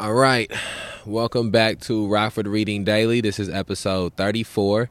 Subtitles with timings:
[0.00, 0.50] All right.
[1.04, 3.20] Welcome back to Rockford Reading Daily.
[3.20, 4.88] This is episode 34.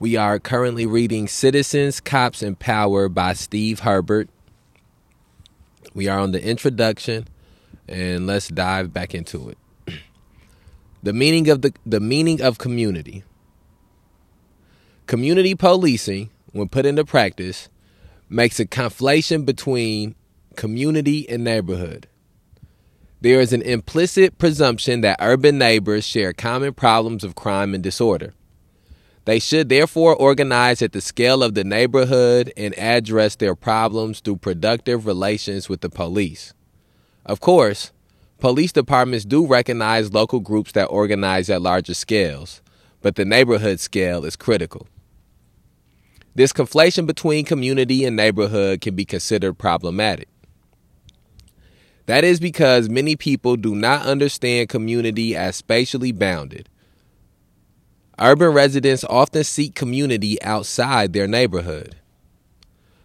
[0.00, 4.28] We are currently reading Citizens, Cops, and Power by Steve Herbert.
[5.94, 7.28] We are on the introduction,
[7.86, 9.58] and let's dive back into it.
[11.04, 13.22] The meaning of the, the meaning of community.
[15.06, 17.68] Community policing, when put into practice,
[18.28, 20.16] makes a conflation between
[20.56, 22.08] community and neighborhood.
[23.20, 28.32] There is an implicit presumption that urban neighbors share common problems of crime and disorder.
[29.26, 34.36] They should therefore organize at the scale of the neighborhood and address their problems through
[34.36, 36.54] productive relations with the police.
[37.26, 37.92] Of course,
[38.40, 42.62] Police departments do recognize local groups that organize at larger scales,
[43.02, 44.86] but the neighborhood scale is critical.
[46.34, 50.28] This conflation between community and neighborhood can be considered problematic.
[52.10, 56.68] That is because many people do not understand community as spatially bounded.
[58.18, 61.94] Urban residents often seek community outside their neighborhood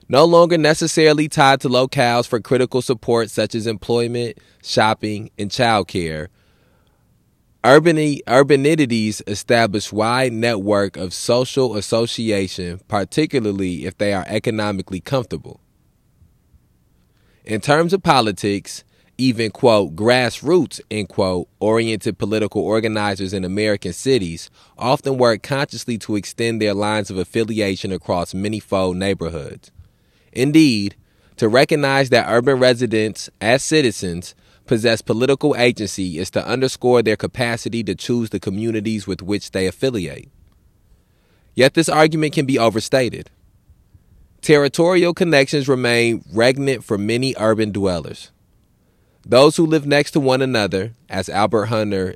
[0.07, 6.27] no longer necessarily tied to locales for critical support such as employment, shopping, and childcare.
[7.63, 15.59] Urbani- urbanities establish wide network of social association, particularly if they are economically comfortable.
[17.43, 18.83] In terms of politics,
[19.17, 26.15] even quote grassroots end quote oriented political organizers in American cities often work consciously to
[26.15, 29.71] extend their lines of affiliation across many-fold neighborhoods.
[30.33, 30.95] Indeed,
[31.37, 37.83] to recognize that urban residents, as citizens, possess political agency is to underscore their capacity
[37.83, 40.29] to choose the communities with which they affiliate.
[41.53, 43.29] Yet this argument can be overstated.
[44.41, 48.31] Territorial connections remain regnant for many urban dwellers.
[49.25, 52.15] Those who live next to one another, as Albert Hunter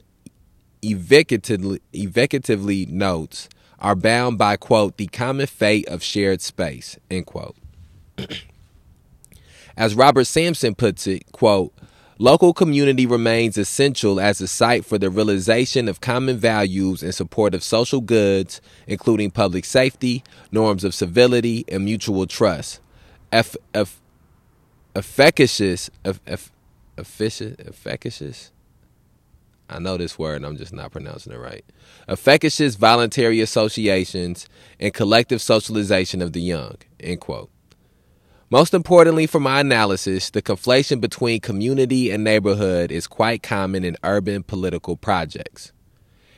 [0.84, 7.56] evocatively, evocatively notes, are bound by, quote, the common fate of shared space, end quote.
[9.78, 11.74] As Robert Sampson puts it, quote,
[12.18, 17.56] local community remains essential as a site for the realization of common values in support
[17.56, 20.22] of social goods, including public safety,
[20.52, 22.82] norms of civility, and mutual trust.
[23.32, 24.02] Eff, eff,
[24.98, 26.52] efficacious, eff, eff,
[27.00, 28.52] efficient, efficacious.
[29.70, 31.64] I know this word, I'm just not pronouncing it right.
[32.08, 34.48] Efficacious voluntary associations
[34.80, 36.78] and collective socialization of the young.
[37.00, 37.50] End quote.
[38.52, 43.96] Most importantly for my analysis, the conflation between community and neighborhood is quite common in
[44.04, 45.72] urban political projects.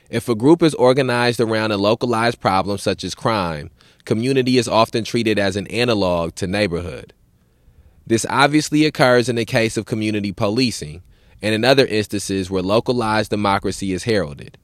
[0.09, 3.69] If a group is organized around a localized problem such as crime,
[4.03, 7.13] community is often treated as an analog to neighborhood.
[8.11, 11.01] This obviously occurs in the case of community policing
[11.41, 14.57] and in other instances where localized democracy is heralded.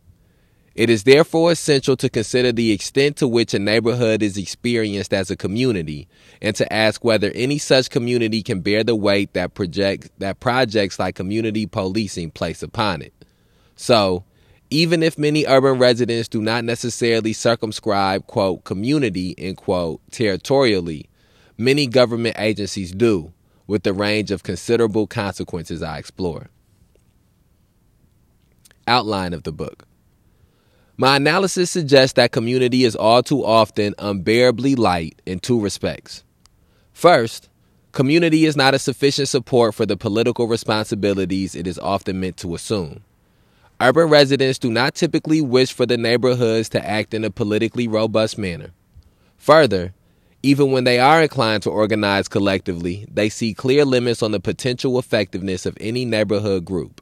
[0.76, 5.32] It is therefore essential to consider the extent to which a neighborhood is experienced as
[5.32, 6.10] a community
[6.42, 11.00] and to ask whether any such community can bear the weight that project that projects
[11.00, 13.14] like community policing place upon it.
[13.78, 14.26] So,
[14.70, 21.08] even if many urban residents do not necessarily circumscribe quote community end quote territorially,
[21.58, 23.32] many government agencies do,
[23.68, 26.48] with the range of considerable consequences I explore.
[28.88, 29.86] Outline of the book.
[30.96, 36.24] My analysis suggests that community is all too often unbearably light in two respects.
[36.92, 37.50] First,
[37.92, 42.56] community is not a sufficient support for the political responsibilities it is often meant to
[42.56, 43.04] assume.
[43.80, 48.40] Urban residents do not typically wish for the neighborhoods to act in a politically robust
[48.40, 48.72] manner.
[49.38, 49.94] Further,
[50.44, 55.00] even when they are inclined to organize collectively, they see clear limits on the potential
[55.00, 57.02] effectiveness of any neighborhood group.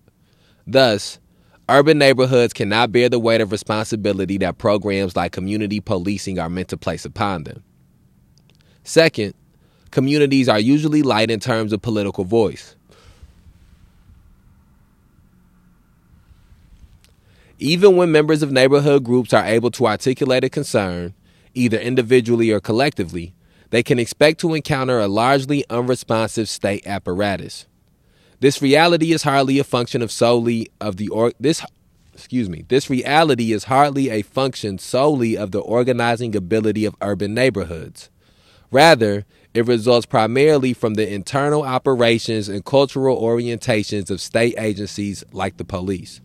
[0.65, 1.19] Thus,
[1.67, 6.69] Urban neighborhoods cannot bear the weight of responsibility that programs like community policing are meant
[6.69, 7.63] to place upon them.
[8.83, 9.33] Second,
[9.89, 12.75] communities are usually light in terms of political voice.
[17.57, 21.15] Even when members of neighborhood groups are able to articulate a concern,
[21.55, 23.33] either individually or collectively,
[23.69, 27.65] they can expect to encounter a largely unresponsive state apparatus.
[28.39, 31.63] This reality is hardly a function of solely of the or this
[32.13, 32.63] excuse me.
[32.67, 38.09] This reality is hardly a function solely of the organizing ability of urban neighborhoods.
[38.71, 45.57] Rather, it results primarily from the internal operations and cultural orientations of state agencies like
[45.57, 46.21] the police.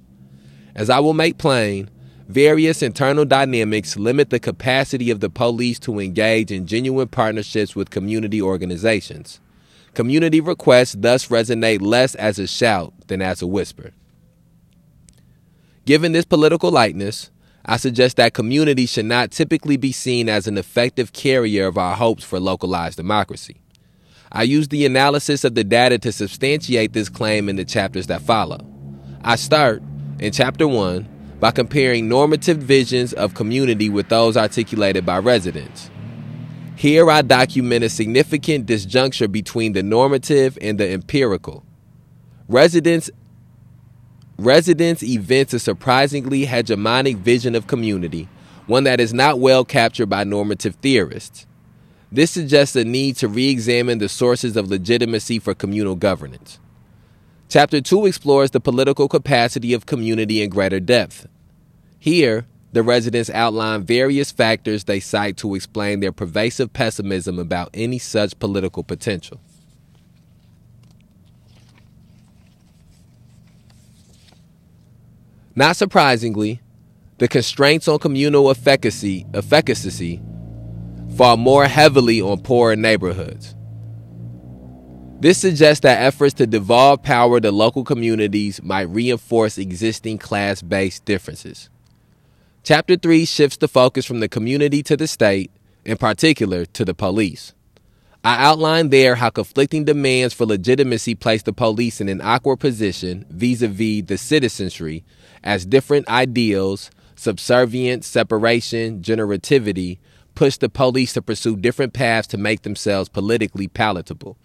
[0.74, 1.90] As I will make plain,
[2.30, 7.90] various internal dynamics limit the capacity of the police to engage in genuine partnerships with
[7.90, 9.40] community organizations.
[9.94, 13.90] Community requests thus resonate less as a shout than as a whisper.
[15.84, 17.30] Given this political lightness,
[17.64, 21.96] I suggest that community should not typically be seen as an effective carrier of our
[21.96, 23.60] hopes for localized democracy.
[24.30, 28.22] I use the analysis of the data to substantiate this claim in the chapters that
[28.22, 28.60] follow.
[29.22, 29.82] I start,
[30.20, 35.90] in chapter 1, by comparing normative visions of community with those articulated by residents.
[36.76, 41.64] Here I document a significant disjuncture between the normative and the empirical.
[42.48, 43.10] Residents
[44.38, 48.28] residents events a surprisingly hegemonic vision of community,
[48.66, 51.46] one that is not well captured by normative theorists.
[52.12, 56.59] This suggests a need to re examine the sources of legitimacy for communal governance.
[57.50, 61.26] Chapter 2 explores the political capacity of community in greater depth.
[61.98, 67.98] Here, the residents outline various factors they cite to explain their pervasive pessimism about any
[67.98, 69.40] such political potential.
[75.56, 76.60] Not surprisingly,
[77.18, 80.22] the constraints on communal efficacy, efficacy
[81.16, 83.56] fall more heavily on poorer neighborhoods.
[85.20, 91.04] This suggests that efforts to devolve power to local communities might reinforce existing class based
[91.04, 91.68] differences.
[92.62, 95.50] Chapter 3 shifts the focus from the community to the state,
[95.84, 97.52] in particular to the police.
[98.24, 103.26] I outline there how conflicting demands for legitimacy place the police in an awkward position
[103.28, 105.04] vis a vis the citizenry,
[105.44, 109.98] as different ideals, subservience, separation, generativity,
[110.34, 114.38] push the police to pursue different paths to make themselves politically palatable.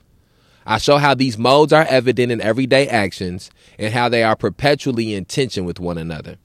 [0.65, 5.13] I show how these modes are evident in everyday actions and how they are perpetually
[5.13, 6.37] in tension with one another.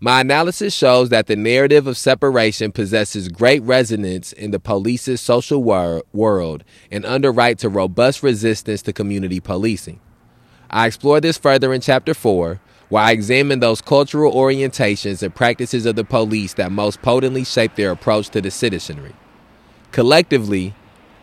[0.00, 5.62] My analysis shows that the narrative of separation possesses great resonance in the police's social
[5.62, 10.00] wor- world and underwrites a robust resistance to community policing.
[10.70, 12.60] I explore this further in Chapter 4,
[12.90, 17.74] where I examine those cultural orientations and practices of the police that most potently shape
[17.74, 19.14] their approach to the citizenry.
[19.90, 20.74] Collectively,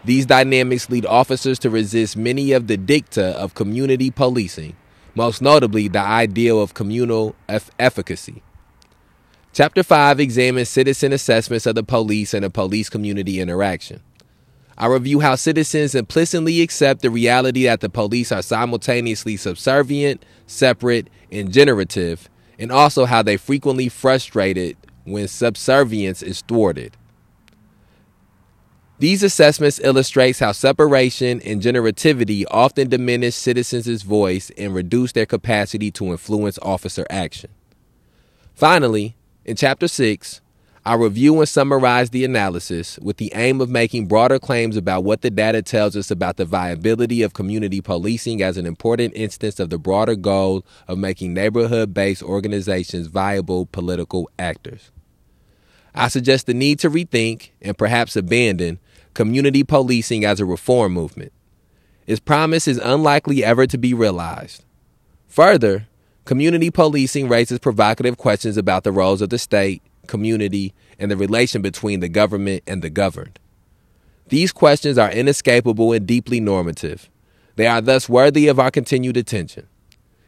[0.05, 4.75] these dynamics lead officers to resist many of the dicta of community policing,
[5.15, 7.35] most notably the ideal of communal
[7.79, 8.43] efficacy.
[9.53, 14.01] Chapter 5 examines citizen assessments of the police and a police community interaction.
[14.77, 21.09] I review how citizens implicitly accept the reality that the police are simultaneously subservient, separate,
[21.31, 22.29] and generative,
[22.59, 24.75] and also how they frequently frustrated
[25.05, 26.97] when subservience is thwarted.
[28.97, 35.91] These assessments illustrates how separation and generativity often diminish citizens' voice and reduce their capacity
[35.91, 37.49] to influence officer action.
[38.53, 40.39] Finally, in chapter 6,
[40.85, 45.23] I review and summarize the analysis with the aim of making broader claims about what
[45.23, 49.71] the data tells us about the viability of community policing as an important instance of
[49.71, 54.91] the broader goal of making neighborhood based organizations viable political actors.
[55.95, 58.79] I suggest the need to rethink and perhaps abandon
[59.13, 61.31] community policing as a reform movement.
[62.05, 64.65] Its promise is unlikely ever to be realized.
[65.27, 65.87] Further,
[66.25, 71.61] community policing raises provocative questions about the roles of the state, community, and the relation
[71.61, 73.39] between the government and the governed.
[74.27, 77.09] These questions are inescapable and deeply normative.
[77.55, 79.67] They are thus worthy of our continued attention.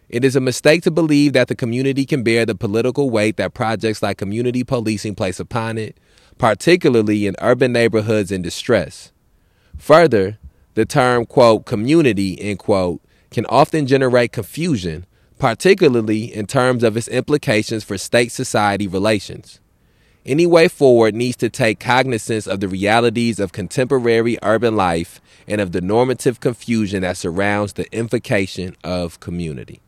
[0.10, 3.54] It is a mistake to believe that the community can bear the political weight that
[3.54, 5.98] projects like community policing place upon it,
[6.38, 9.12] particularly in urban neighborhoods in distress.
[9.78, 10.38] Further,
[10.76, 15.06] the term, quote, community, end quote, can often generate confusion,
[15.40, 19.60] particularly in terms of its implications for state society relations.
[20.26, 25.60] Any way forward needs to take cognizance of the realities of contemporary urban life and
[25.60, 29.82] of the normative confusion that surrounds the invocation of community.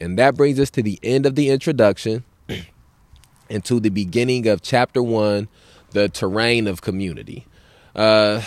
[0.00, 2.24] And that brings us to the end of the introduction
[3.50, 5.48] and to the beginning of chapter one,
[5.90, 7.46] the terrain of community.
[7.94, 8.42] Uh,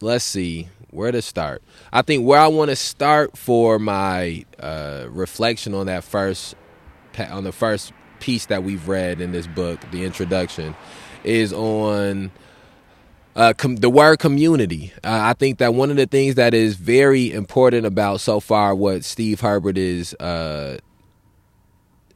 [0.00, 1.62] let's see where to start.
[1.92, 6.54] I think where I want to start for my uh, reflection on that first
[7.18, 10.76] on the first piece that we've read in this book, the introduction,
[11.24, 12.30] is on
[13.36, 14.92] uh, com- the word community.
[15.04, 18.74] Uh, I think that one of the things that is very important about so far
[18.74, 20.78] what Steve Herbert is uh,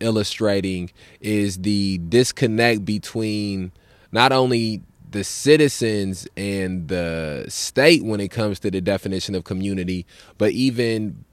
[0.00, 0.90] illustrating
[1.20, 3.72] is the disconnect between
[4.12, 10.06] not only the citizens and the state when it comes to the definition of community,
[10.38, 11.24] but even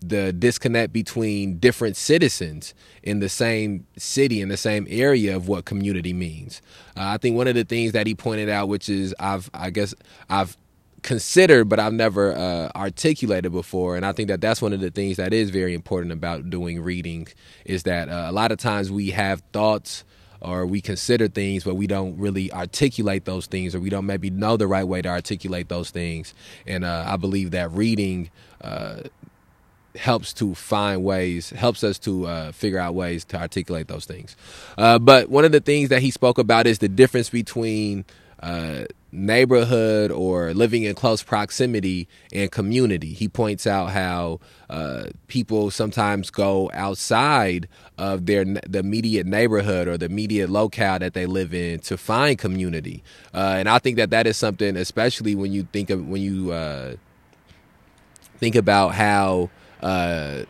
[0.00, 5.64] the disconnect between different citizens in the same city in the same area of what
[5.64, 6.62] community means.
[6.96, 9.70] Uh, I think one of the things that he pointed out, which is I've I
[9.70, 9.94] guess
[10.28, 10.56] I've
[11.02, 13.96] considered, but I've never uh, articulated before.
[13.96, 16.82] And I think that that's one of the things that is very important about doing
[16.82, 17.28] reading
[17.64, 20.04] is that uh, a lot of times we have thoughts
[20.42, 24.30] or we consider things, but we don't really articulate those things, or we don't maybe
[24.30, 26.32] know the right way to articulate those things.
[26.66, 28.30] And uh, I believe that reading
[28.62, 29.00] uh,
[29.96, 34.36] helps to find ways, helps us to uh, figure out ways to articulate those things.
[34.78, 38.04] Uh, but one of the things that he spoke about is the difference between
[38.42, 43.12] uh, neighborhood or living in close proximity and community.
[43.12, 47.68] He points out how uh, people sometimes go outside
[47.98, 52.38] of their the immediate neighborhood or the immediate locale that they live in to find
[52.38, 53.02] community,
[53.34, 56.52] uh, and I think that that is something, especially when you think of when you
[56.52, 56.94] uh,
[58.38, 59.50] think about how
[59.82, 60.44] uh,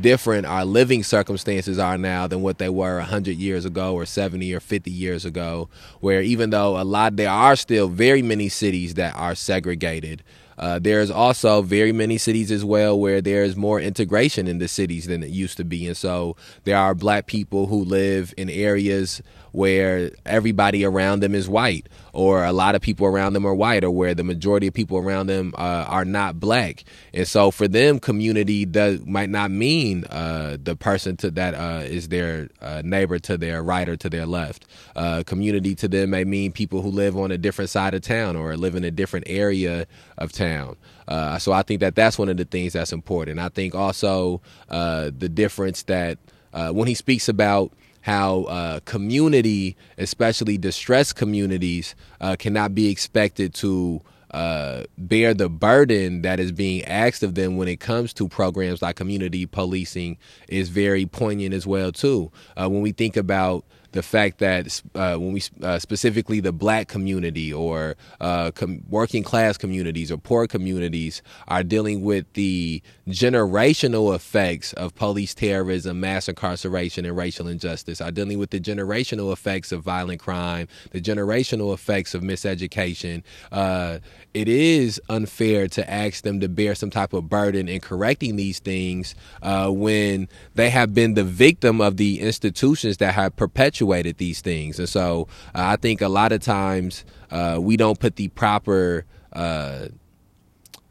[0.00, 4.54] different our living circumstances are now than what they were 100 years ago or 70
[4.54, 5.68] or 50 years ago
[6.00, 10.22] where even though a lot there are still very many cities that are segregated
[10.58, 15.06] uh, there's also very many cities as well where there's more integration in the cities
[15.06, 15.86] than it used to be.
[15.86, 19.22] And so there are black people who live in areas
[19.52, 23.84] where everybody around them is white, or a lot of people around them are white,
[23.84, 26.84] or where the majority of people around them uh, are not black.
[27.14, 31.82] And so for them, community does might not mean uh, the person to that uh,
[31.84, 34.66] is their uh, neighbor to their right or to their left.
[34.96, 38.36] Uh, community to them may mean people who live on a different side of town
[38.36, 39.86] or live in a different area
[40.18, 40.76] of town.
[41.08, 43.38] Uh, so I think that that's one of the things that's important.
[43.38, 46.18] I think also the difference that
[46.52, 54.02] when he speaks about how uh, community, especially distressed communities, uh, cannot be expected to
[54.32, 58.80] uh, bear the burden that is being asked of them when it comes to programs
[58.80, 60.16] like community policing
[60.48, 62.30] is very poignant as well too.
[62.56, 66.88] Uh, when we think about the fact that uh, when we uh, specifically the black
[66.88, 74.14] community or uh, com- working class communities or poor communities are dealing with the generational
[74.14, 79.72] effects of police terrorism, mass incarceration, and racial injustice, are dealing with the generational effects
[79.72, 83.22] of violent crime, the generational effects of miseducation.
[83.50, 83.98] Uh,
[84.32, 88.58] it is unfair to ask them to bear some type of burden in correcting these
[88.58, 93.81] things uh, when they have been the victim of the institutions that have perpetuated
[94.18, 94.78] these things.
[94.78, 99.04] And so uh, I think a lot of times uh, we don't put the proper
[99.32, 99.88] uh,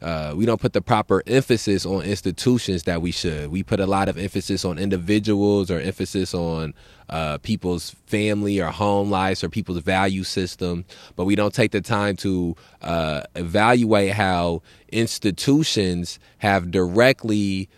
[0.02, 3.50] uh, we don't put the proper emphasis on institutions that we should.
[3.50, 6.74] We put a lot of emphasis on individuals or emphasis on
[7.08, 10.84] uh, people's family or home lives or people's value system,
[11.14, 17.68] but we don't take the time to uh, evaluate how institutions have directly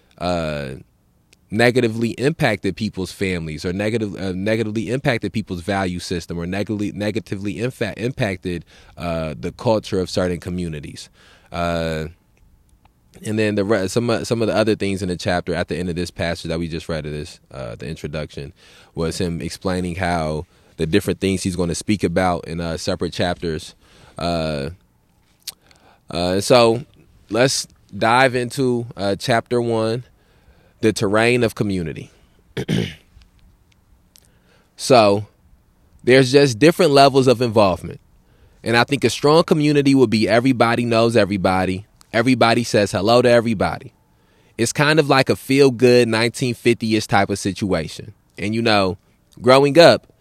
[1.54, 7.54] negatively impacted people's families or negative, uh, negatively impacted people's value system or negatively negatively
[7.56, 8.64] infa- impacted
[8.96, 11.08] uh, the culture of certain communities.
[11.52, 12.06] Uh,
[13.24, 15.76] and then the rest, some some of the other things in the chapter at the
[15.76, 18.52] end of this passage that we just read of this, uh, the introduction,
[18.94, 20.46] was him explaining how
[20.76, 23.74] the different things he's going to speak about in uh, separate chapters.
[24.18, 24.70] Uh,
[26.10, 26.84] uh so
[27.30, 30.02] let's dive into uh, chapter one,
[30.80, 32.10] the terrain of community.
[34.76, 35.26] so
[36.02, 38.00] there's just different levels of involvement.
[38.62, 41.86] And I think a strong community would be everybody knows everybody.
[42.12, 43.92] Everybody says hello to everybody.
[44.56, 48.14] It's kind of like a feel good 1950s type of situation.
[48.38, 48.96] And you know,
[49.40, 50.12] growing up,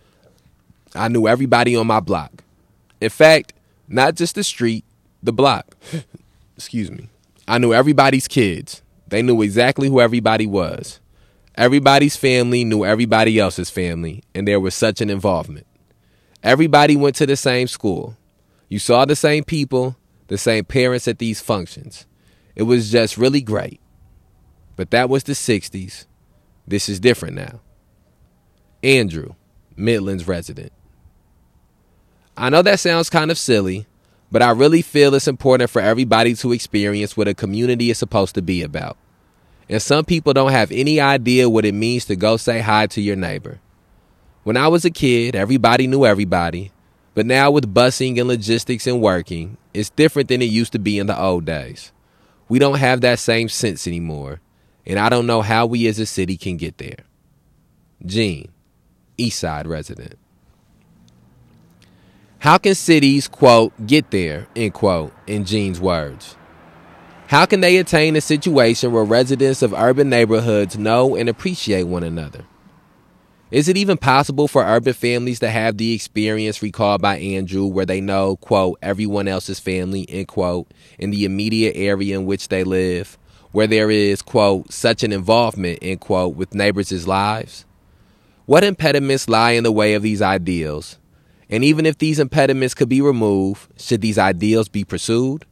[0.95, 2.43] I knew everybody on my block.
[3.01, 3.53] In fact,
[3.87, 4.85] not just the street,
[5.21, 5.75] the block.
[6.57, 7.09] Excuse me.
[7.47, 8.82] I knew everybody's kids.
[9.13, 10.99] They knew exactly who everybody was.
[11.53, 15.67] Everybody's family knew everybody else's family, and there was such an involvement.
[16.41, 18.17] Everybody went to the same school.
[18.69, 19.97] You saw the same people,
[20.29, 22.07] the same parents at these functions.
[22.55, 23.79] It was just really great.
[24.77, 26.07] But that was the 60s.
[26.65, 27.59] This is different now.
[28.81, 29.35] Andrew,
[29.75, 30.71] Midlands resident.
[32.35, 33.85] I know that sounds kind of silly,
[34.31, 38.33] but I really feel it's important for everybody to experience what a community is supposed
[38.33, 38.97] to be about.
[39.73, 43.01] And some people don't have any idea what it means to go say hi to
[43.01, 43.59] your neighbor.
[44.43, 46.71] When I was a kid, everybody knew everybody,
[47.15, 50.99] but now with busing and logistics and working, it's different than it used to be
[50.99, 51.91] in the old days.
[52.47, 54.41] We don't have that same sense anymore,
[54.85, 56.99] and I don't know how we as a city can get there.
[58.05, 58.51] Gene,
[59.17, 60.19] Eastside resident.
[62.37, 66.37] How can cities, quote, get there, end quote, in Gene's words?
[67.33, 72.03] How can they attain a situation where residents of urban neighborhoods know and appreciate one
[72.03, 72.45] another?
[73.49, 77.87] Is it even possible for urban families to have the experience recalled by Andrew where
[77.87, 82.63] they know, quote, everyone else's family, end quote, in the immediate area in which they
[82.63, 83.17] live,
[83.51, 87.65] where there is, quote, such an involvement, end quote, with neighbors' lives?
[88.45, 90.99] What impediments lie in the way of these ideals?
[91.49, 95.47] And even if these impediments could be removed, should these ideals be pursued?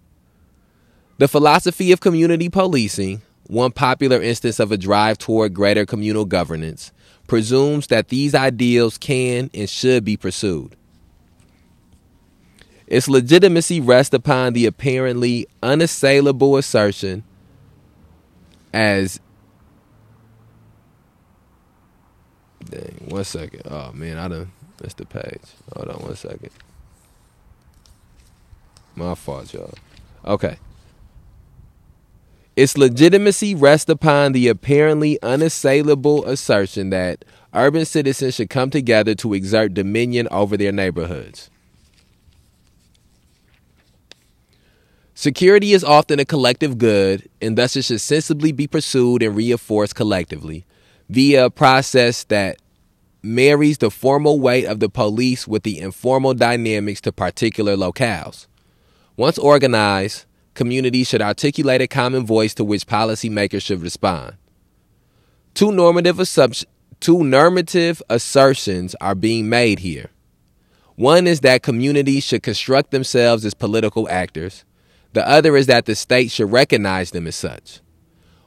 [1.22, 6.92] The philosophy of community policing, one popular instance of a drive toward greater communal governance,
[7.28, 10.76] presumes that these ideals can and should be pursued.
[12.88, 17.24] Its legitimacy rests upon the apparently unassailable assertion
[18.74, 19.20] as
[22.66, 23.62] dang, one second.
[23.70, 24.52] Oh man, I done
[24.82, 25.52] missed the page.
[25.76, 26.50] Hold on one second.
[28.96, 29.76] My fault, y'all.
[30.26, 30.58] Okay.
[32.56, 39.34] Its legitimacy rests upon the apparently unassailable assertion that urban citizens should come together to
[39.34, 41.50] exert dominion over their neighborhoods.
[45.14, 49.96] Security is often a collective good, and thus it should sensibly be pursued and reinforced
[49.96, 50.66] collectively
[51.10, 52.58] via a process that
[53.22, 58.48] marries the formal weight of the police with the informal dynamics to particular locales.
[59.16, 64.36] Once organized, communities should articulate a common voice to which policymakers should respond.
[65.54, 66.20] Two normative,
[67.00, 70.10] two normative assertions are being made here.
[70.96, 74.66] One is that communities should construct themselves as political actors.
[75.14, 77.82] The other is that the state should recognize them as such.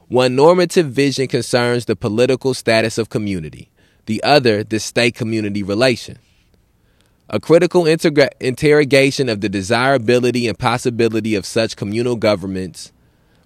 [0.07, 3.71] One normative vision concerns the political status of community,
[4.05, 6.19] the other, the state community relation.
[7.29, 12.91] A critical interrogation of the desirability and possibility of such communal governments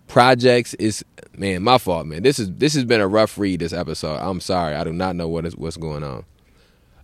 [0.08, 1.06] projects is
[1.38, 2.24] man, my fault, man.
[2.24, 4.18] This is this has been a rough read this episode.
[4.18, 4.76] I'm sorry.
[4.76, 6.26] I do not know what is what's going on.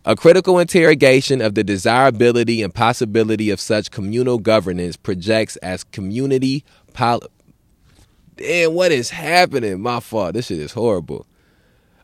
[0.03, 6.63] A critical interrogation of the desirability and possibility of such communal governance projects as community
[6.94, 7.24] pol-
[8.36, 9.79] Damn, what is happening?
[9.79, 10.34] My fault.
[10.34, 11.25] This shit is horrible.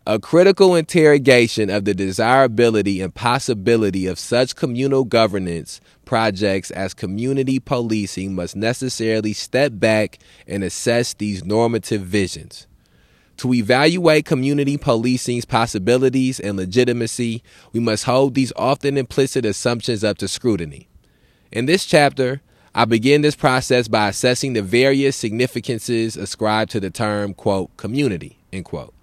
[0.08, 7.59] A critical interrogation of the desirability and possibility of such communal governance projects as community
[7.59, 12.66] policing must necessarily step back and assess these normative visions.
[13.37, 20.18] To evaluate community policing's possibilities and legitimacy, we must hold these often implicit assumptions up
[20.18, 20.87] to scrutiny.
[21.51, 22.42] In this chapter,
[22.74, 28.40] I begin this process by assessing the various significances ascribed to the term, quote, community,
[28.51, 28.96] end quote.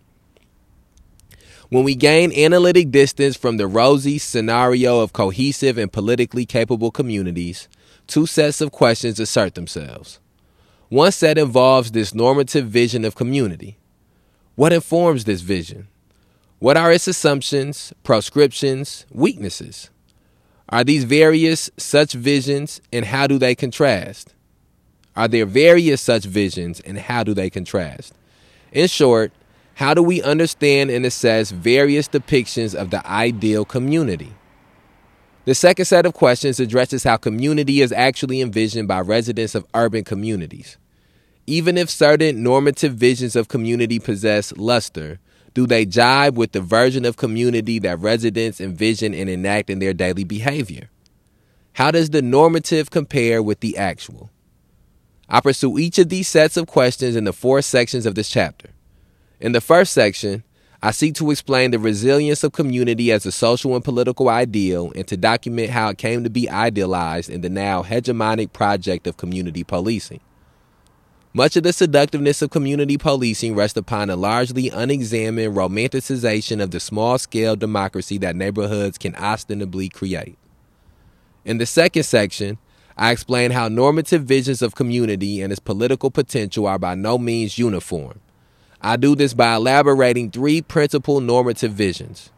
[1.70, 7.68] When we gain analytic distance from the rosy scenario of cohesive and politically capable communities,
[8.07, 10.18] two sets of questions assert themselves.
[10.88, 13.76] One set involves this normative vision of community.
[14.54, 15.88] What informs this vision?
[16.59, 19.90] What are its assumptions, proscriptions, weaknesses?
[20.70, 24.35] Are these various such visions and how do they contrast?
[25.14, 28.14] Are there various such visions and how do they contrast?
[28.72, 29.33] In short,
[29.78, 34.32] how do we understand and assess various depictions of the ideal community?
[35.44, 40.02] The second set of questions addresses how community is actually envisioned by residents of urban
[40.02, 40.78] communities.
[41.46, 45.20] Even if certain normative visions of community possess luster,
[45.54, 49.94] do they jibe with the version of community that residents envision and enact in their
[49.94, 50.90] daily behavior?
[51.74, 54.28] How does the normative compare with the actual?
[55.28, 58.70] I pursue each of these sets of questions in the four sections of this chapter.
[59.40, 60.42] In the first section,
[60.83, 65.07] I seek to explain the resilience of community as a social and political ideal and
[65.07, 69.62] to document how it came to be idealized in the now hegemonic project of community
[69.62, 70.20] policing.
[71.33, 76.81] Much of the seductiveness of community policing rests upon a largely unexamined romanticization of the
[76.81, 80.37] small scale democracy that neighborhoods can ostensibly create.
[81.44, 82.59] In the second section,
[82.96, 87.57] I explain how normative visions of community and its political potential are by no means
[87.57, 88.20] uniform
[88.80, 92.30] I do this by elaborating three principal normative visions.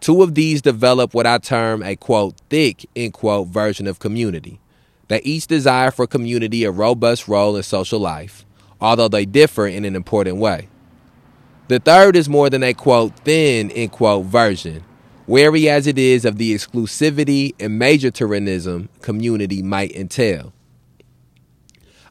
[0.00, 4.60] Two of these develop what I term a quote, thick, end quote, version of community.
[5.08, 8.44] They each desire for community a robust role in social life,
[8.80, 10.68] although they differ in an important way.
[11.68, 14.84] The third is more than a quote, thin, end quote, version,
[15.26, 20.52] wary as it is of the exclusivity and majoritarianism community might entail.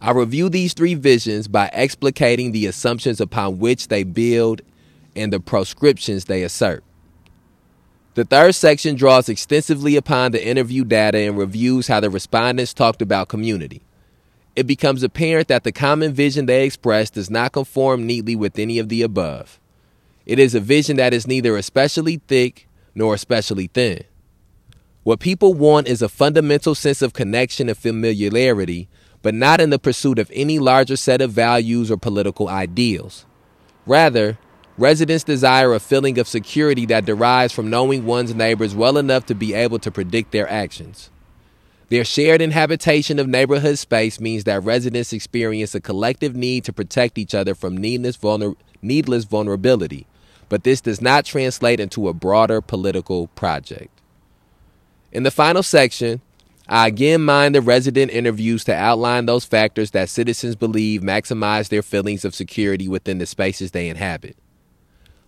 [0.04, 4.62] I review these three visions by explicating the assumptions upon which they build
[5.16, 6.84] and the proscriptions they assert.
[8.16, 13.02] The third section draws extensively upon the interview data and reviews how the respondents talked
[13.02, 13.82] about community.
[14.58, 18.80] It becomes apparent that the common vision they express does not conform neatly with any
[18.80, 19.58] of the above.
[20.26, 24.04] It is a vision that is neither especially thick nor especially thin.
[25.04, 28.90] What people want is a fundamental sense of connection and familiarity,
[29.24, 33.26] but not in the pursuit of any larger set of values or political ideals.
[33.88, 34.38] Rather,
[34.78, 39.34] residents desire a feeling of security that derives from knowing one's neighbors well enough to
[39.34, 41.10] be able to predict their actions.
[41.90, 47.18] Their shared inhabitation of neighborhood space means that residents experience a collective need to protect
[47.18, 50.06] each other from needless, vulner- needless vulnerability,
[50.50, 53.90] but this does not translate into a broader political project.
[55.12, 56.22] In the final section,
[56.68, 61.82] I again mine the resident interviews to outline those factors that citizens believe maximize their
[61.82, 64.38] feelings of security within the spaces they inhabit.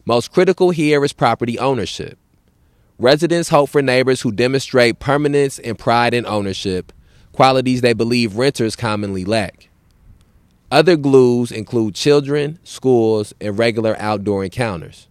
[0.06, 2.18] Most critical here is property ownership.
[2.98, 6.94] Residents hope for neighbors who demonstrate permanence and pride in ownership,
[7.34, 9.68] qualities they believe renters commonly lack.
[10.72, 15.10] Other glues include children, schools, and regular outdoor encounters.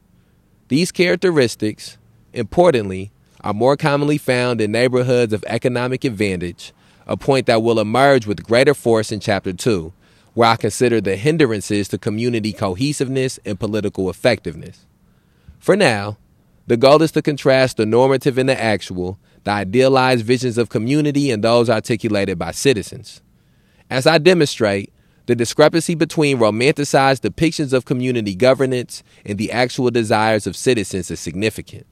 [0.68, 1.98] These characteristics,
[2.32, 3.12] importantly,
[3.44, 6.72] are more commonly found in neighborhoods of economic advantage,
[7.06, 9.92] a point that will emerge with greater force in Chapter 2,
[10.32, 14.86] where I consider the hindrances to community cohesiveness and political effectiveness.
[15.58, 16.16] For now,
[16.66, 21.30] the goal is to contrast the normative and the actual, the idealized visions of community
[21.30, 23.20] and those articulated by citizens.
[23.90, 24.90] As I demonstrate,
[25.26, 31.20] the discrepancy between romanticized depictions of community governance and the actual desires of citizens is
[31.20, 31.86] significant.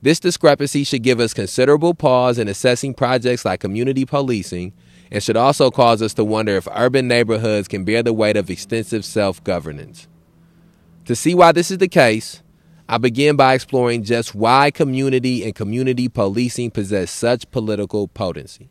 [0.00, 4.72] This discrepancy should give us considerable pause in assessing projects like community policing
[5.10, 8.50] and should also cause us to wonder if urban neighborhoods can bear the weight of
[8.50, 10.06] extensive self governance.
[11.06, 12.42] To see why this is the case,
[12.88, 18.70] I begin by exploring just why community and community policing possess such political potency.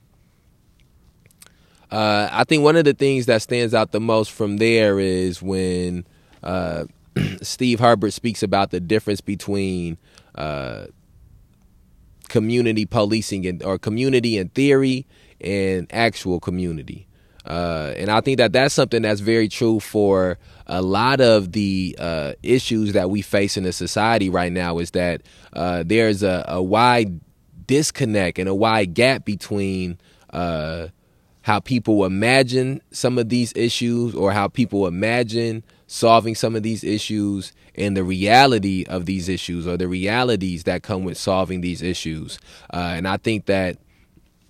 [1.91, 5.41] Uh, I think one of the things that stands out the most from there is
[5.41, 6.05] when
[6.43, 6.85] uh,
[7.41, 9.97] Steve Herbert speaks about the difference between
[10.35, 10.87] uh,
[12.27, 15.05] community policing and or community in theory
[15.41, 17.07] and actual community.
[17.45, 21.95] Uh, and I think that that's something that's very true for a lot of the
[21.97, 24.79] uh, issues that we face in the society right now.
[24.79, 25.21] Is that
[25.53, 27.21] uh, there's a, a, wide
[27.65, 29.97] disconnect and a wide gap between
[30.31, 30.87] uh,
[31.47, 36.83] how people imagine some of these issues or how people imagine solving some of these
[36.83, 41.81] issues and the reality of these issues or the realities that come with solving these
[41.81, 42.37] issues.
[42.73, 43.77] Uh, and I think that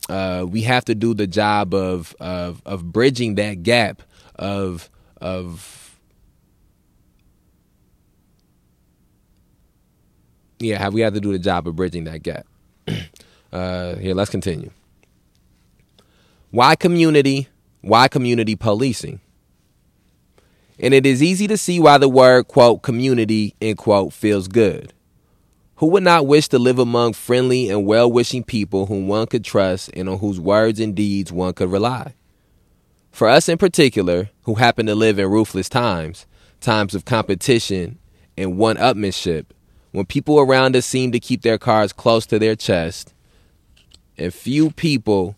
[0.09, 4.01] uh, we have to do the job of, of of bridging that gap
[4.33, 4.89] of
[5.21, 5.99] of
[10.57, 12.47] yeah, we have to do the job of bridging that gap.
[13.51, 14.71] uh, here, let's continue.
[16.51, 17.49] Why community?
[17.81, 19.19] Why community policing?
[20.79, 24.93] And it is easy to see why the word, quote, community, end quote, feels good.
[25.77, 29.43] Who would not wish to live among friendly and well wishing people whom one could
[29.43, 32.13] trust and on whose words and deeds one could rely?
[33.11, 36.25] For us in particular, who happen to live in ruthless times,
[36.61, 37.99] times of competition
[38.37, 39.47] and one upmanship,
[39.91, 43.13] when people around us seem to keep their cards close to their chest,
[44.17, 45.35] and few people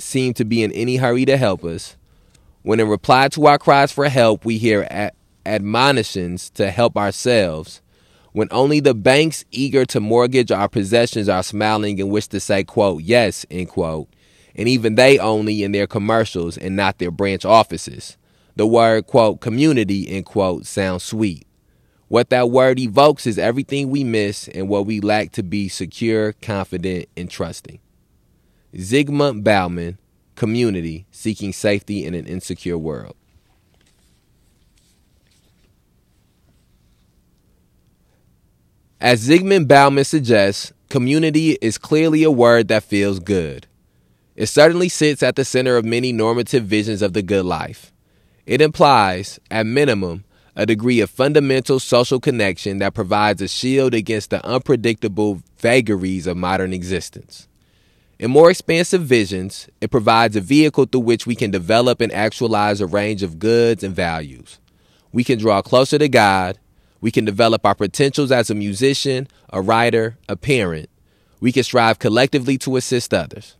[0.00, 1.96] seem to be in any hurry to help us,
[2.62, 5.12] when in reply to our cries for help, we hear ad-
[5.46, 7.80] admonitions to help ourselves,
[8.32, 12.62] when only the banks eager to mortgage our possessions are smiling and wish to say,
[12.62, 14.08] quote, yes, end quote,
[14.54, 18.16] and even they only in their commercials and not their branch offices.
[18.56, 21.46] The word, quote, community, end quote, sounds sweet.
[22.08, 26.32] What that word evokes is everything we miss and what we lack to be secure,
[26.34, 27.78] confident, and trusting.
[28.74, 29.98] Zygmunt Bauman,
[30.36, 33.16] community seeking safety in an insecure world.
[39.00, 43.66] As Zygmunt Bauman suggests, community is clearly a word that feels good.
[44.36, 47.92] It certainly sits at the center of many normative visions of the good life.
[48.46, 54.30] It implies, at minimum, a degree of fundamental social connection that provides a shield against
[54.30, 57.48] the unpredictable vagaries of modern existence.
[58.20, 62.82] In more expansive visions, it provides a vehicle through which we can develop and actualize
[62.82, 64.60] a range of goods and values.
[65.10, 66.58] We can draw closer to God.
[67.00, 70.90] We can develop our potentials as a musician, a writer, a parent.
[71.40, 73.56] We can strive collectively to assist others.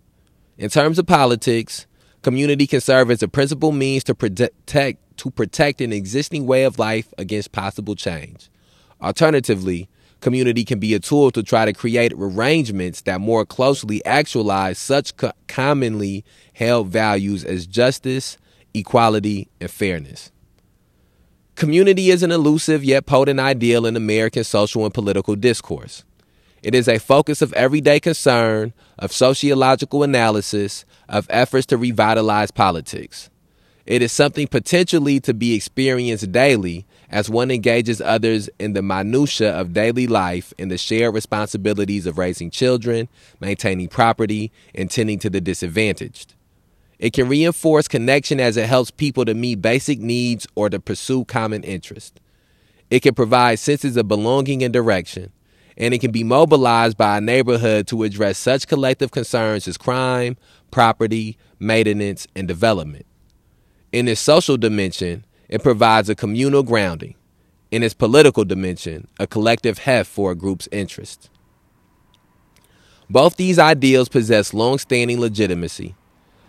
[0.58, 1.86] In terms of politics,
[2.20, 6.78] community can serve as a principal means to protect to protect an existing way of
[6.78, 8.50] life against possible change.
[9.00, 9.88] Alternatively,
[10.20, 15.16] community can be a tool to try to create arrangements that more closely actualize such
[15.16, 18.36] co- commonly held values as justice,
[18.74, 20.30] equality, and fairness.
[21.54, 26.04] Community is an elusive yet potent ideal in American social and political discourse.
[26.62, 33.30] It is a focus of everyday concern, of sociological analysis, of efforts to revitalize politics.
[33.86, 39.50] It is something potentially to be experienced daily as one engages others in the minutiae
[39.50, 43.08] of daily life and the shared responsibilities of raising children,
[43.40, 46.34] maintaining property, and tending to the disadvantaged.
[46.98, 51.24] It can reinforce connection as it helps people to meet basic needs or to pursue
[51.24, 52.20] common interest.
[52.90, 55.32] It can provide senses of belonging and direction
[55.80, 60.36] and it can be mobilized by a neighborhood to address such collective concerns as crime,
[60.70, 63.06] property, maintenance, and development.
[63.90, 67.16] In its social dimension, it provides a communal grounding.
[67.70, 71.28] In its political dimension, a collective heft for a group's interests.
[73.10, 75.96] Both these ideals possess long standing legitimacy.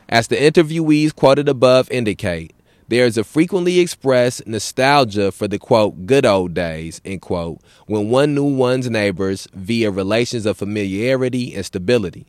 [0.08, 2.54] As the interviewees quoted above indicate,
[2.88, 8.10] there is a frequently expressed nostalgia for the quote good old days end quote when
[8.10, 12.28] one knew one's neighbors via relations of familiarity and stability.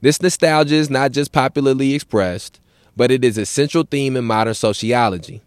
[0.00, 2.60] This nostalgia is not just popularly expressed,
[2.96, 5.42] but it is a central theme in modern sociology.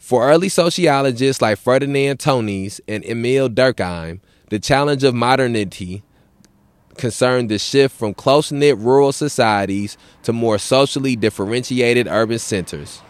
[0.00, 6.02] For early sociologists like Ferdinand Tönnies and Emil Durkheim, the challenge of modernity
[6.96, 13.02] concerned the shift from close knit rural societies to more socially differentiated urban centers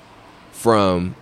[0.50, 1.14] from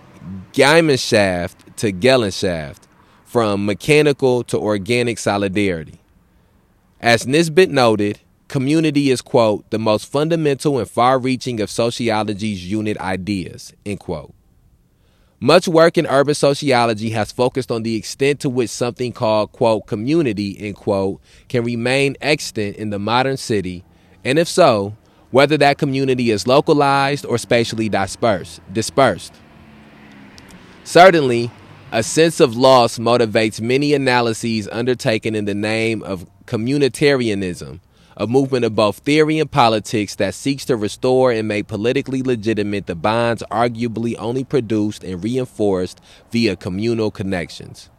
[0.53, 2.87] Gemeinschaft to Gesellschaft,
[3.23, 5.99] from mechanical to organic solidarity.
[6.99, 12.97] As Nisbet noted, community is, quote, the most fundamental and far reaching of sociology's unit
[12.97, 14.33] ideas, end quote.
[15.41, 19.87] Much work in urban sociology has focused on the extent to which something called, quote,
[19.87, 23.85] community, end quote, can remain extant in the modern city,
[24.25, 24.93] and if so,
[25.31, 28.59] whether that community is localized or spatially dispersed.
[28.73, 29.33] dispersed.
[30.83, 31.51] Certainly,
[31.93, 37.79] a sense of loss motivates many analyses undertaken in the name of communitarianism,
[38.19, 42.95] a movement both theory and politics that seeks to restore and make politically legitimate the
[42.95, 47.89] bonds arguably only produced and reinforced via communal connections.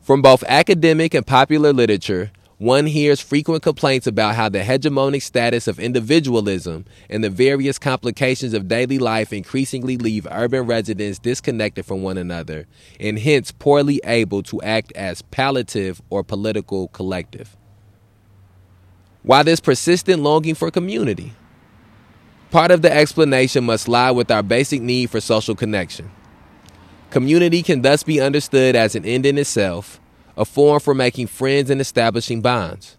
[0.00, 5.68] From both academic and popular literature, one hears frequent complaints about how the hegemonic status
[5.68, 12.02] of individualism and the various complications of daily life increasingly leave urban residents disconnected from
[12.02, 12.66] one another
[12.98, 17.56] and hence poorly able to act as palliative or political collective.
[19.22, 21.32] Why this persistent longing for community?
[22.50, 26.10] Part of the explanation must lie with our basic need for social connection.
[27.10, 30.00] Community can thus be understood as an end in itself
[30.36, 32.96] a forum for making friends and establishing bonds.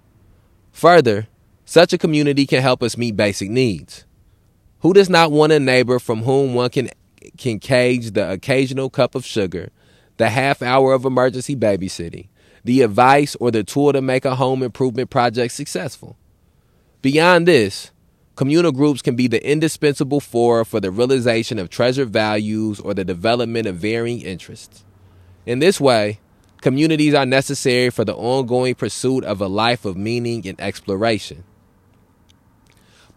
[0.71, 1.27] Further,
[1.65, 4.05] such a community can help us meet basic needs.
[4.81, 6.89] Who does not want a neighbor from whom one can,
[7.37, 9.71] can cage the occasional cup of sugar,
[10.17, 12.27] the half hour of emergency babysitting,
[12.63, 16.17] the advice or the tool to make a home improvement project successful?
[17.01, 17.91] Beyond this,
[18.35, 23.03] communal groups can be the indispensable fora for the realization of treasured values or the
[23.03, 24.83] development of varying interests.
[25.45, 26.19] In this way,
[26.63, 31.43] Communities are necessary for the ongoing pursuit of a life of meaning and exploration.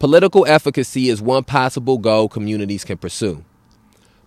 [0.01, 3.45] Political efficacy is one possible goal communities can pursue.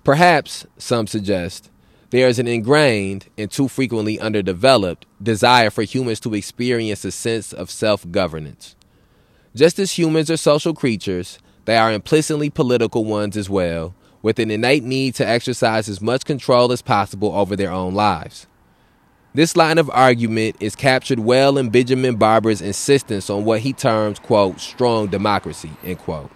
[0.05, 1.69] Perhaps, some suggest,
[2.11, 7.53] there is an ingrained and too frequently underdeveloped desire for humans to experience a sense
[7.53, 8.75] of self governance.
[9.55, 14.49] Just as humans are social creatures, they are implicitly political ones as well, with an
[14.49, 18.47] innate need to exercise as much control as possible over their own lives.
[19.33, 24.17] This line of argument is captured well in Benjamin Barber's insistence on what he terms,
[24.17, 26.31] quote, strong democracy, end quote.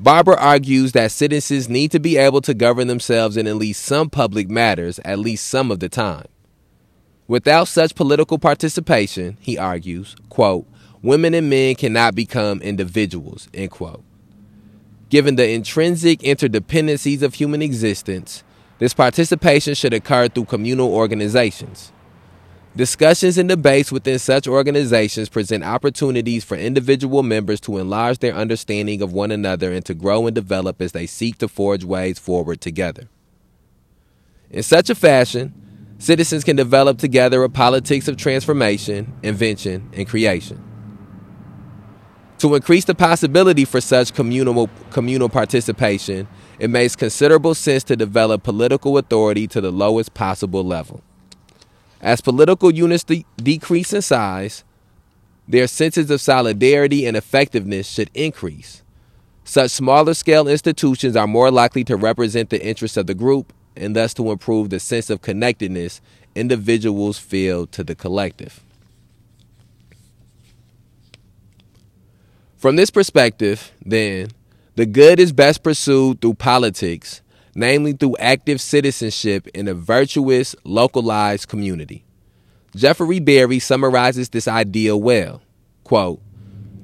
[0.00, 4.08] Barber argues that citizens need to be able to govern themselves in at least some
[4.08, 6.26] public matters at least some of the time.
[7.26, 10.66] Without such political participation, he argues, quote,
[11.02, 14.04] women and men cannot become individuals, end quote.
[15.10, 18.44] Given the intrinsic interdependencies of human existence,
[18.78, 21.92] this participation should occur through communal organizations.
[22.76, 29.02] Discussions and debates within such organizations present opportunities for individual members to enlarge their understanding
[29.02, 32.60] of one another and to grow and develop as they seek to forge ways forward
[32.60, 33.08] together.
[34.50, 35.52] In such a fashion,
[35.98, 40.62] citizens can develop together a politics of transformation, invention, and creation.
[42.38, 46.28] To increase the possibility for such communal, communal participation,
[46.60, 51.02] it makes considerable sense to develop political authority to the lowest possible level.
[52.00, 54.64] As political units de- decrease in size,
[55.48, 58.82] their senses of solidarity and effectiveness should increase.
[59.44, 63.96] Such smaller scale institutions are more likely to represent the interests of the group and
[63.96, 66.00] thus to improve the sense of connectedness
[66.34, 68.62] individuals feel to the collective.
[72.56, 74.28] From this perspective, then,
[74.74, 77.22] the good is best pursued through politics
[77.58, 82.04] namely through active citizenship in a virtuous, localized community.
[82.76, 85.42] Jeffrey Berry summarizes this idea well.
[85.82, 86.20] Quote,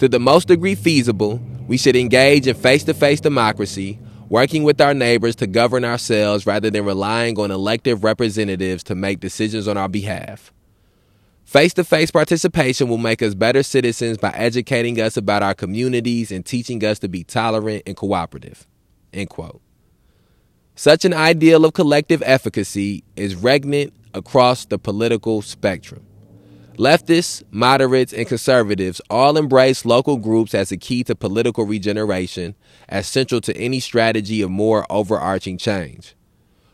[0.00, 4.80] to the most degree feasible, we should engage in face to face democracy, working with
[4.80, 9.76] our neighbors to govern ourselves rather than relying on elected representatives to make decisions on
[9.76, 10.52] our behalf.
[11.44, 16.32] Face to face participation will make us better citizens by educating us about our communities
[16.32, 18.66] and teaching us to be tolerant and cooperative.
[19.12, 19.60] End quote.
[20.76, 26.04] Such an ideal of collective efficacy is regnant across the political spectrum.
[26.76, 32.56] Leftists, moderates, and conservatives all embrace local groups as a key to political regeneration,
[32.88, 36.16] as central to any strategy of more overarching change.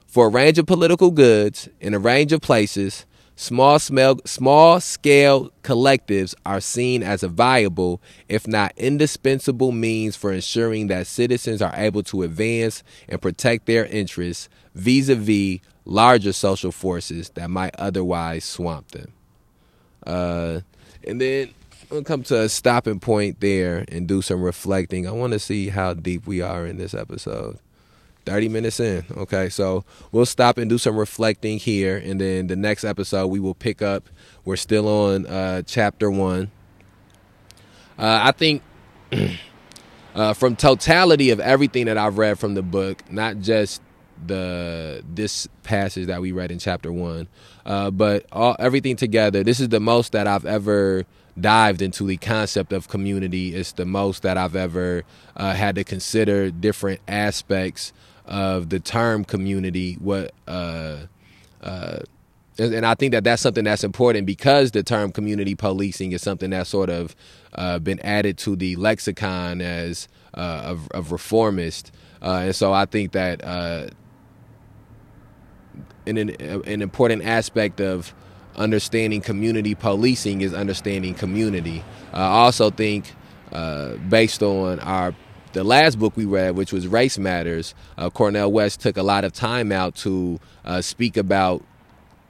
[0.06, 3.04] For a range of political goods in a range of places,
[3.40, 10.88] small, small scale collectives are seen as a viable, if not indispensable, means for ensuring
[10.88, 16.70] that citizens are able to advance and protect their interests vis a vis larger social
[16.70, 19.11] forces that might otherwise swamp them.
[20.07, 20.61] Uh,
[21.07, 21.50] and then
[21.88, 25.09] we'll come to a stopping point there and do some reflecting.
[25.09, 27.59] I want to see how deep we are in this episode.
[28.26, 29.04] 30 minutes in.
[29.16, 31.96] Okay, so we'll stop and do some reflecting here.
[31.96, 34.09] And then the next episode, we will pick up.
[34.44, 36.50] We're still on uh, chapter one.
[37.98, 38.62] Uh, I think
[40.14, 43.83] uh, from totality of everything that I've read from the book, not just
[44.26, 47.28] the this passage that we read in chapter one,
[47.64, 49.42] uh, but all everything together.
[49.42, 51.04] This is the most that I've ever
[51.38, 53.54] dived into the concept of community.
[53.54, 55.04] It's the most that I've ever
[55.37, 57.92] uh, had to consider different aspects
[58.26, 59.94] of the term community.
[59.94, 61.06] What uh,
[61.62, 62.00] uh,
[62.59, 66.50] and I think that that's something that's important because the term community policing is something
[66.50, 67.16] that's sort of
[67.54, 71.90] uh, been added to the lexicon as uh, of, of reformist.
[72.20, 73.88] Uh, and so I think that uh,
[76.06, 78.14] an, an important aspect of
[78.56, 81.83] understanding community policing is understanding community.
[82.12, 83.14] I also think,
[83.52, 85.14] uh, based on our
[85.52, 89.24] the last book we read, which was Race Matters, uh, Cornel West took a lot
[89.24, 91.62] of time out to uh, speak about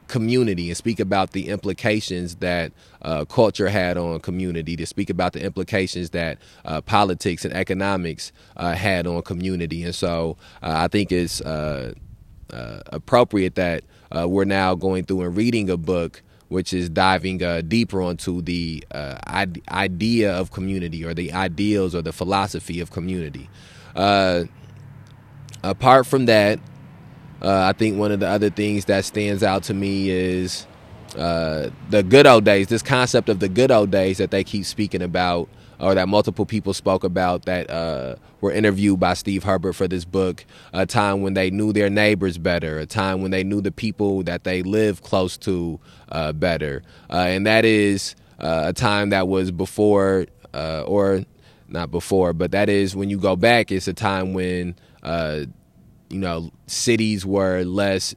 [0.08, 5.32] community and speak about the implications that uh, culture had on community, to speak about
[5.32, 9.84] the implications that uh, politics and economics uh, had on community.
[9.84, 11.94] And so uh, I think it's uh,
[12.86, 17.62] appropriate that uh, we're now going through and reading a book which is diving uh,
[17.62, 19.16] deeper onto the uh,
[19.70, 23.48] idea of community or the ideals or the philosophy of community.
[23.94, 24.42] Uh,
[25.62, 26.58] apart from that,
[27.40, 30.66] uh, I think one of the other things that stands out to me is
[31.14, 35.02] the good old days, this concept of the good old days that they keep speaking
[35.02, 35.48] about
[35.80, 40.04] or that multiple people spoke about that uh, were interviewed by Steve Herbert for this
[40.04, 40.44] book.
[40.72, 44.22] A time when they knew their neighbors better, a time when they knew the people
[44.24, 49.28] that they live close to uh, better, uh, and that is uh, a time that
[49.28, 51.24] was before uh, or
[51.68, 53.70] not before, but that is when you go back.
[53.70, 55.44] It's a time when uh,
[56.08, 58.14] you know cities were less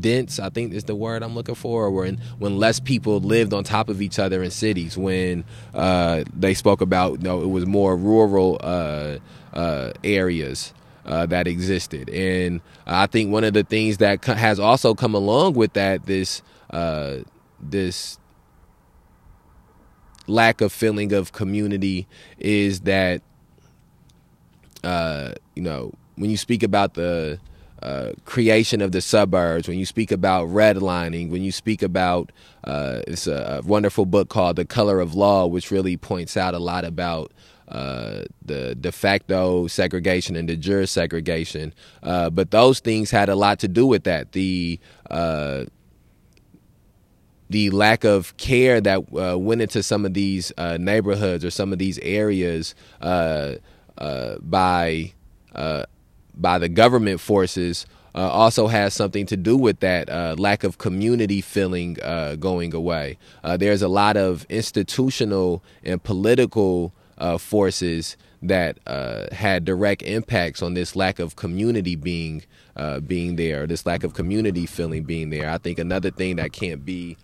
[0.00, 3.62] dense i think is the word i'm looking for when when less people lived on
[3.64, 7.66] top of each other in cities when uh, they spoke about you know it was
[7.66, 9.18] more rural uh,
[9.52, 10.72] uh, areas
[11.04, 12.08] uh, that existed.
[12.10, 16.42] And i think one of the things that has also come along with that this
[16.70, 17.18] uh,
[17.60, 18.18] this
[20.26, 22.06] lack of feeling of community
[22.38, 23.22] is that
[24.84, 27.38] uh, you know when you speak about the
[27.82, 32.30] uh, creation of the suburbs, when you speak about redlining, when you speak about
[32.64, 36.58] uh, it's a, wonderful book called The Color of Law, which really points out a
[36.58, 37.32] lot about
[37.68, 41.74] uh, the de facto segregation and de jure segregation.
[42.02, 44.32] Uh, but those things had a lot to do with that.
[44.32, 44.78] The
[45.10, 45.64] uh,
[47.50, 51.78] the lack of care that uh, went into some of these neighborhoods or some of
[51.78, 53.60] these areas by
[56.34, 60.78] by the government forces uh, also has something to do with that uh, lack of
[60.78, 63.18] community feeling uh, going away.
[63.42, 70.62] Uh, there's a lot of institutional and political uh, forces that uh, had direct impacts
[70.62, 72.42] on this lack of community being
[73.06, 75.48] being there, this lack of community feeling being there.
[75.48, 77.16] I think another thing that can't be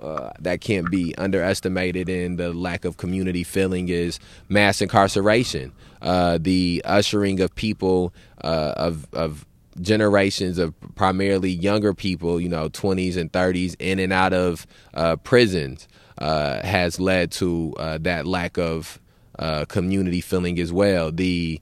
[0.00, 4.18] uh, that can't be underestimated in the lack of community feeling is
[4.48, 5.72] mass incarceration,
[6.02, 9.44] uh, the ushering of people uh, of of
[9.80, 15.14] generations of primarily younger people, you know, 20s and 30s, in and out of uh,
[15.16, 15.86] prisons,
[16.18, 19.00] uh, has led to that lack of
[19.68, 21.12] community feeling as well.
[21.12, 21.60] The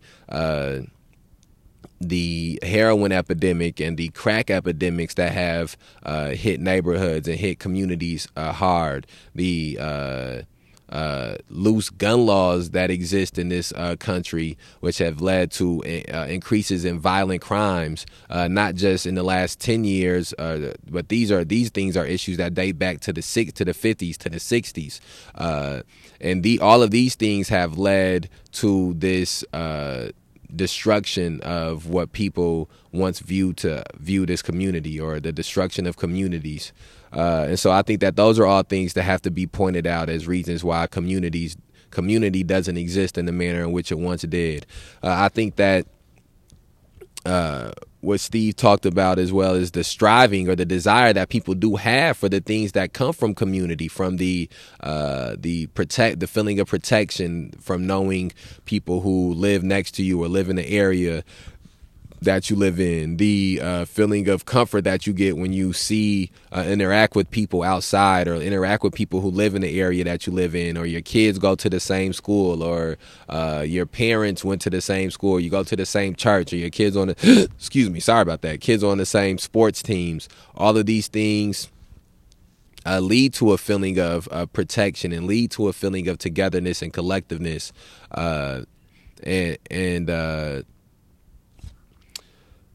[2.00, 8.28] the heroin epidemic and the crack epidemics that have uh, hit neighborhoods and hit communities
[8.36, 9.06] uh, hard.
[9.34, 10.42] The uh,
[10.88, 15.82] uh, loose gun laws that exist in this uh, country, which have led to
[16.12, 21.44] uh, increases in violent crimes, not just in the last ten years, but these are
[21.44, 24.38] these things are issues that date back to the six to the fifties to the
[24.38, 25.00] sixties,
[25.34, 29.44] and the all of these things have led to this
[30.54, 36.72] destruction of what people once viewed to view this community or the destruction of communities.
[37.12, 39.86] Uh, and so I think that those are all things that have to be pointed
[39.86, 41.56] out as reasons why communities
[41.90, 44.66] community doesn't exist in the manner in which it once did.
[45.02, 45.86] Uh, I think that
[47.24, 47.70] uh,
[48.00, 51.76] what Steve talked about as well is the striving or the desire that people do
[51.76, 54.48] have for the things that come from community, from the
[54.80, 58.32] uh, the protect the feeling of protection, from knowing
[58.64, 61.24] people who live next to you or live in the area
[62.22, 66.30] that you live in, the uh, feeling of comfort that you get when you see
[66.52, 70.26] uh, interact with people outside or interact with people who live in the area that
[70.26, 72.96] you live in, or your kids go to the same school, or
[73.28, 76.56] uh, your parents went to the same school, you go to the same church, or
[76.56, 80.28] your kids on the excuse me, sorry about that, kids on the same sports teams.
[80.54, 81.68] All of these things.
[82.88, 86.82] Uh, lead to a feeling of uh, protection and lead to a feeling of togetherness
[86.82, 87.72] and collectiveness,
[88.12, 88.60] uh,
[89.24, 90.64] and and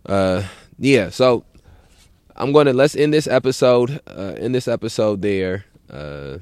[0.05, 0.43] uh,
[0.77, 1.45] yeah, so
[2.35, 3.99] I'm gonna let's end this episode.
[4.07, 5.65] Uh, in this episode there.
[5.89, 6.39] Uh,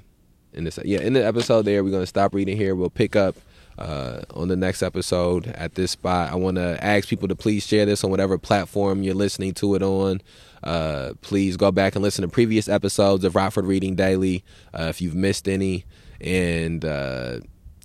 [0.54, 2.76] in this yeah, in the episode there, we're gonna stop reading here.
[2.76, 3.36] We'll pick up
[3.80, 6.32] uh, on the next episode at this spot.
[6.32, 9.76] I want to ask people to please share this on whatever platform you're listening to
[9.76, 10.22] it on.
[10.64, 14.44] Uh, please go back and listen to previous episodes of Rockford Reading Daily
[14.74, 15.86] uh, if you've missed any.
[16.20, 17.40] And uh,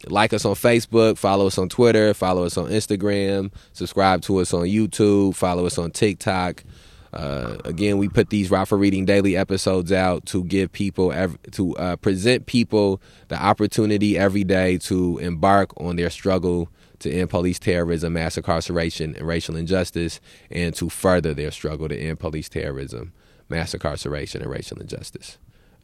[0.09, 4.53] like us on Facebook, follow us on Twitter, follow us on Instagram, subscribe to us
[4.53, 6.65] on YouTube, follow us on TikTok.
[7.13, 11.13] Uh, again, we put these Rockford Reading Daily episodes out to give people,
[11.53, 17.31] to uh, present people the opportunity every day to embark on their struggle to end
[17.31, 22.49] police terrorism, mass incarceration, and racial injustice, and to further their struggle to end police
[22.49, 23.13] terrorism,
[23.49, 25.39] mass incarceration, and racial injustice.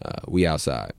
[0.04, 0.92] Uh, we outside.